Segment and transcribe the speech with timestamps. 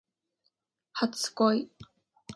[0.93, 1.69] 初恋